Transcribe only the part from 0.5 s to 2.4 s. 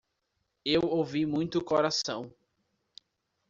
Eu ouvi muito coração